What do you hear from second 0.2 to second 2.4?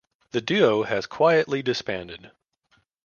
The duo has quietly disbanded.